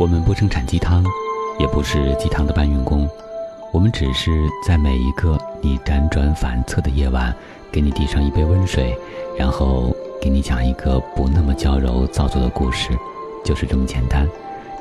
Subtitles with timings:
[0.00, 1.04] 我们不生产鸡汤，
[1.58, 3.06] 也不是鸡汤的搬运工，
[3.70, 7.36] 我们只是在每一个你辗转反侧的夜晚，
[7.70, 8.96] 给你递上一杯温水，
[9.36, 12.98] 然后给你讲一个不那么娇柔造作的故事，
[13.44, 14.26] 就是这么简单。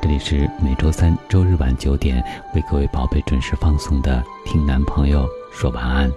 [0.02, 2.24] 这里是每周三、周日晚九点
[2.56, 6.10] 为各位宝贝准时放送的《听男朋友说晚安》，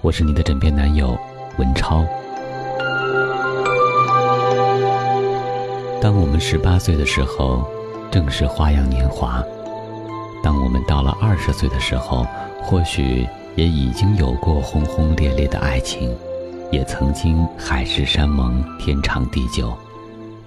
[0.00, 1.16] 我是你的枕边男友
[1.58, 2.04] 文超。
[6.02, 7.64] 当我们十八岁的时候。
[8.10, 9.42] 正是花样年华。
[10.42, 12.26] 当我们到了二十岁的时候，
[12.62, 13.26] 或许
[13.56, 16.16] 也已经有过轰轰烈烈的爱情，
[16.70, 19.76] 也曾经海誓山盟、天长地久。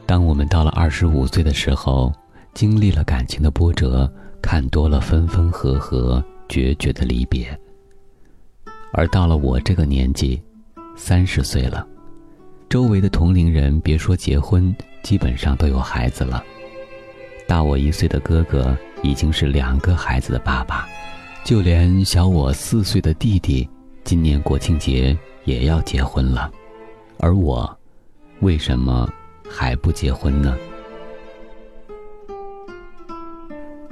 [0.05, 2.11] 当我们到了二十五岁的时候，
[2.53, 7.47] 经历了感情的波折，看多了分分合合、决绝的离别。
[8.93, 10.41] 而到了我这个年纪，
[10.95, 11.85] 三十岁了，
[12.69, 16.43] 周围的同龄人别说结婚，基本上都有孩子了。
[17.51, 20.87] 大我一岁的哥哥已经是两个孩子的爸爸，
[21.43, 23.69] 就连小我四岁的弟弟，
[24.05, 26.49] 今年国庆节也要结婚了，
[27.19, 27.77] 而我，
[28.39, 29.05] 为什么
[29.49, 30.55] 还不结婚呢？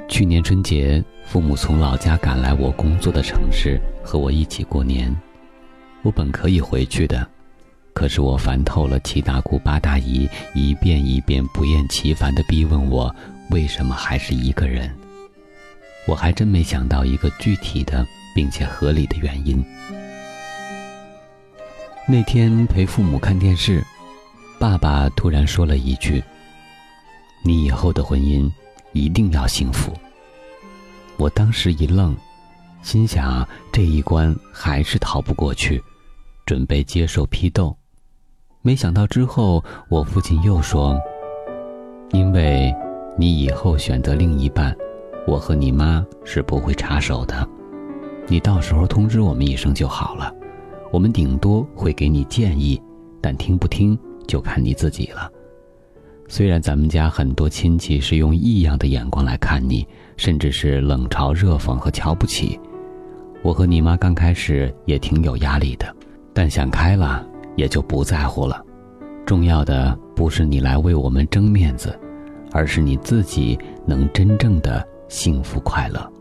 [0.07, 5.13] 去年春节，父母从老家赶来我工作的城市和我一起过年，
[6.01, 7.27] 我本可以回去的，
[7.93, 13.13] 可是我烦透了七大姑八大姨，一遍一遍不厌其烦地逼问我。
[13.49, 14.95] 为什么还是一个人？
[16.07, 19.63] 我还真没想到一个具体的并且合理的原因。
[22.07, 23.83] 那天陪父母看电视，
[24.59, 26.23] 爸爸突然说了一句
[27.45, 28.51] ：“你以后的婚姻
[28.93, 29.93] 一定要幸福。”
[31.17, 32.15] 我当时一愣，
[32.81, 35.83] 心想这一关还是逃不过去，
[36.45, 37.75] 准备接受批斗。
[38.61, 40.99] 没想到之后，我父亲又说
[42.13, 42.73] ：“因为。”
[43.19, 44.73] 你以后选择另一半，
[45.27, 47.45] 我和你妈是不会插手的，
[48.27, 50.33] 你到时候通知我们一声就好了，
[50.89, 52.81] 我们顶多会给你建议，
[53.19, 55.29] 但听不听就看你自己了。
[56.29, 59.85] 虽然咱们家很多亲戚是用异样的眼光来看你，
[60.15, 62.57] 甚至是冷嘲热讽和瞧不起，
[63.43, 65.93] 我和你妈刚开始也挺有压力的，
[66.33, 67.27] 但想开了
[67.57, 68.63] 也就不在乎了。
[69.25, 71.93] 重要的不是你来为我们争面子。
[72.51, 76.11] 而是你自己能真正的幸福快乐。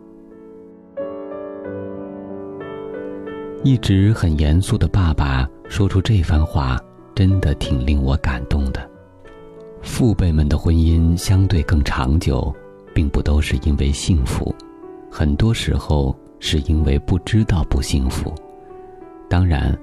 [3.64, 6.78] 一直很严肃的爸爸说出这番话，
[7.14, 8.88] 真的挺令我感动的。
[9.82, 12.54] 父辈们的婚姻相对更长久，
[12.94, 14.54] 并不都是因为幸福，
[15.10, 18.32] 很多时候是因为不知道不幸福。
[19.28, 19.76] 当然，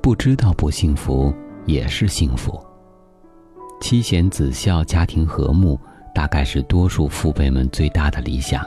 [0.00, 1.32] 不知道不幸福
[1.64, 2.60] 也是幸福。
[3.82, 5.78] 妻贤子孝，家庭和睦，
[6.14, 8.64] 大概是多数父辈们最大的理想。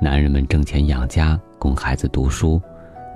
[0.00, 2.60] 男人们挣钱养家，供孩子读书；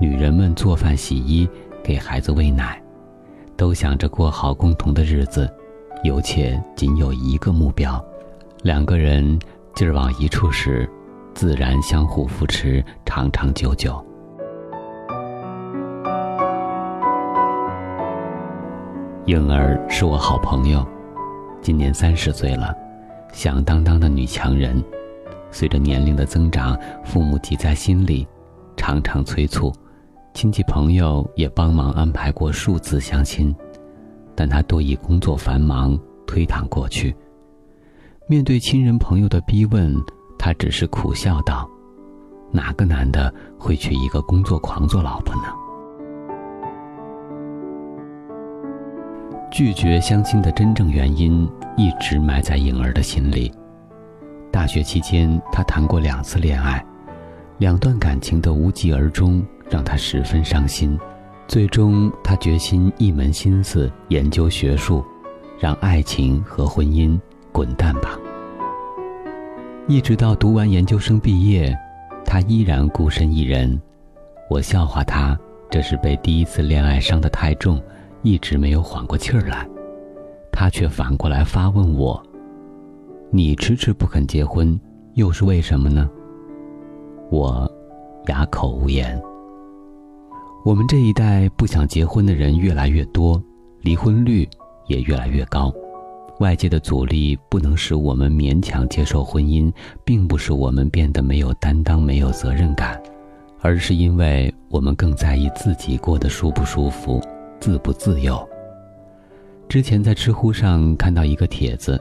[0.01, 1.49] 女人们做饭洗衣，
[1.83, 2.81] 给孩子喂奶，
[3.57, 5.53] 都想着过好共同的日子，
[6.05, 8.03] 有且仅有一个目标：
[8.63, 9.37] 两个人
[9.75, 10.89] 劲儿往一处使，
[11.35, 14.01] 自然相互扶持，长长久久。
[19.27, 20.85] 颖儿是我好朋友，
[21.61, 22.75] 今年三十岁了，
[23.33, 24.83] 响当当的女强人。
[25.53, 28.27] 随着年龄的增长，父母急在心里，
[28.77, 29.73] 常常催促，
[30.35, 33.55] 亲戚朋友也帮忙安排过数次相亲，
[34.35, 35.97] 但她多以工作繁忙
[36.27, 37.15] 推搪过去。
[38.27, 39.95] 面对亲人朋友的逼问，
[40.37, 41.71] 她只是苦笑道
[42.51, 45.43] ：“哪个男的会娶一个工作狂做老婆呢？”
[49.53, 51.47] 拒绝相亲的真正原因
[51.77, 53.53] 一直埋在颖儿的心里。
[54.51, 56.83] 大学期间，她谈过两次恋爱，
[57.59, 60.99] 两段感情的无疾而终，让她十分伤心。
[61.47, 65.05] 最终，她决心一门心思研究学术，
[65.61, 67.21] 让爱情和婚姻
[67.53, 68.19] 滚蛋吧。
[69.87, 71.77] 一直到读完研究生毕业，
[72.25, 73.79] 她依然孤身一人。
[74.49, 75.39] 我笑话她，
[75.71, 77.79] 这是被第一次恋爱伤得太重。
[78.23, 79.69] 一直没有缓过气儿来，
[80.53, 82.23] 他却反过来发问我
[83.31, 84.79] ：“你迟迟不肯结婚，
[85.15, 86.09] 又是为什么呢？”
[87.31, 87.71] 我
[88.29, 89.21] 哑口无言。
[90.65, 93.43] 我们这一代不想结婚的人越来越多，
[93.81, 94.49] 离婚率
[94.87, 95.73] 也越来越高。
[96.39, 99.73] 外界的阻力不能使我们勉强接受婚姻，
[100.05, 103.01] 并不是我们变得没有担当、没有责任感，
[103.61, 107.21] 而是因为我们更在意自己过得舒不舒服。
[107.63, 108.45] 自不自由。
[109.69, 111.99] 之前在知乎上看到一个帖子，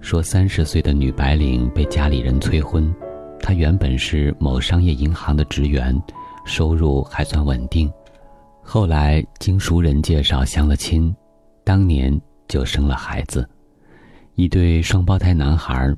[0.00, 2.92] 说三十岁的女白领被家里人催婚，
[3.38, 6.02] 她原本是某商业银行的职员，
[6.46, 7.92] 收入还算稳定，
[8.62, 11.14] 后来经熟人介绍相了亲，
[11.64, 12.18] 当年
[12.48, 13.46] 就生了孩子，
[14.36, 15.94] 一对双胞胎男孩。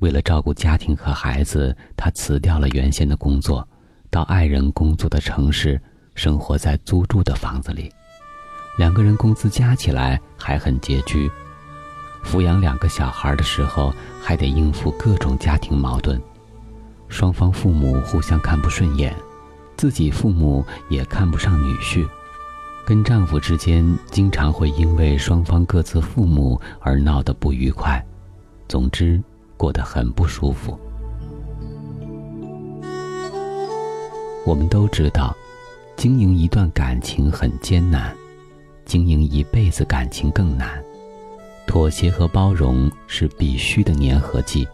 [0.00, 3.66] 为了照顾家庭和孩子，她辞掉了原先的工作，
[4.10, 5.80] 到爱人工作的城市，
[6.14, 7.90] 生活在租住的房子里。
[8.76, 11.30] 两个人工资加起来还很拮据，
[12.24, 16.20] 抚养两个小孩的时候，还得应付各种家庭矛盾。
[17.08, 19.14] 双方父母互相看不顺眼，
[19.76, 22.08] 自己父母也看不上女婿，
[22.84, 28.04] 跟丈夫之间经常会因为双方各自父母而闹得不愉快。
[28.68, 29.22] 总之。
[29.54, 30.76] 过得很不舒服。
[34.44, 35.32] 我们都知道，
[35.94, 38.12] 经营一段感情很艰难，
[38.92, 40.84] 经营一辈子感情更难。
[41.66, 44.68] 妥协和包容是必须的粘合剂，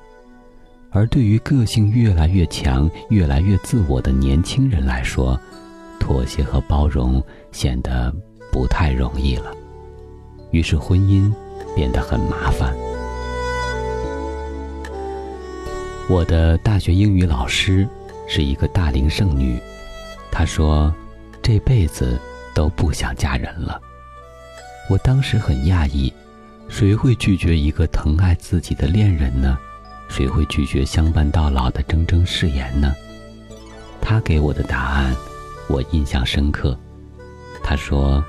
[0.91, 5.41] 而对于个性越来越强、越来越自我的年轻人来说，
[6.01, 7.23] 妥协和包容
[7.53, 8.13] 显得
[8.51, 9.55] 不太容易了。
[10.51, 11.33] 于是，婚姻
[11.77, 12.75] 变得很麻烦。
[16.11, 17.87] 我的大学英语老师
[18.27, 19.61] 是一个大龄剩女，
[20.33, 20.93] 她说
[21.41, 22.19] ：“这辈子
[22.53, 23.81] 都不想嫁人了。”
[24.89, 26.13] 我当时很讶异，
[26.69, 29.59] 谁会拒绝一个疼爱自己的恋人呢？
[30.09, 32.95] 谁会拒绝相伴到老的铮铮誓言呢？
[34.01, 35.15] 他给我的答案，
[35.69, 36.79] 我印象深刻。
[37.63, 38.25] 他说：“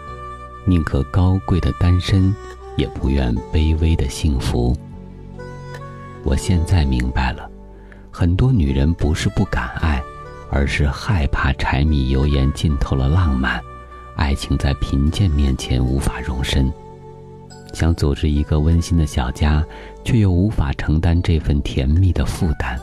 [0.67, 2.35] 宁可高贵的单身，
[2.75, 4.75] 也不愿卑微的幸福。”
[6.25, 7.49] 我现在明白了。
[8.11, 10.03] 很多女人不是不敢爱，
[10.51, 13.63] 而是害怕柴米油盐浸透了浪漫，
[14.19, 16.69] 爱情在贫贱面前无法容身。
[17.73, 19.63] 想组织一个温馨的小家，
[20.03, 22.77] 却又无法承担这份甜蜜的负担。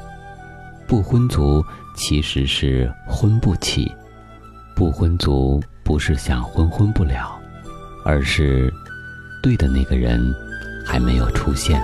[0.89, 1.63] 不婚族
[1.95, 3.93] 其实是婚不起，
[4.75, 7.39] 不婚族不是想婚婚不了，
[8.03, 8.73] 而是
[9.43, 10.19] 对的那个人
[10.87, 11.83] 还没有出现。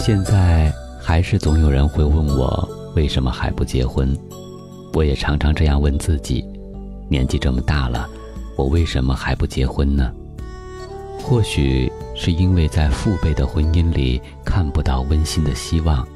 [0.00, 0.72] 现在
[1.06, 2.66] 还是总有人会问我
[2.96, 4.16] 为什么还不结婚，
[4.94, 6.42] 我也常常这样问自己：
[7.10, 8.08] 年纪这么大了，
[8.56, 10.10] 我为什么还不结婚呢？
[11.20, 16.08] 或许是因为在父辈的婚姻里看不到温馨的希望，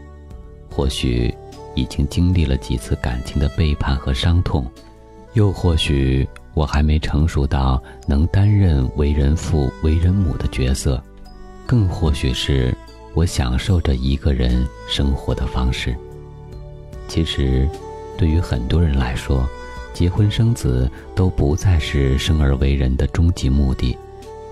[0.71, 1.33] 或许
[1.75, 4.67] 已经经历了几次感情的背叛和伤痛，
[5.35, 11.01] 又或许我还没成熟到能担任为人父、为人母的角色，
[11.67, 12.75] 更或许是。
[13.15, 15.97] 我享受着一个人生活的方式。
[17.09, 17.69] 其实，
[18.17, 19.49] 对于很多人来说，
[19.95, 23.97] 结婚生子都不再是生而为人的终极目的，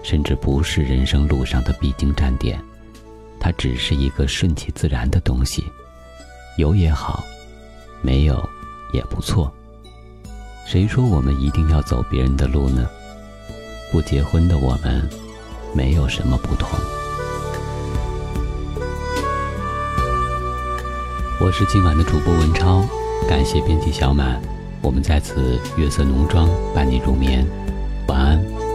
[0.03, 2.61] 甚至不是人生路上的必经站点。
[3.39, 5.63] 它只是一个顺其自然的东西，
[6.57, 7.23] 有也好，
[8.03, 8.43] 没有
[8.93, 9.53] 也不错。
[10.67, 12.89] 谁说我们一定要走别人的路呢？
[13.93, 15.09] 不结婚的我们，
[15.73, 16.77] 没有什么不同。
[21.47, 22.85] 我是今晚的主播文超
[23.29, 24.43] 感谢编辑小满
[24.83, 27.47] 我们在此月色浓妆伴你入眠
[28.09, 28.66] 晚安。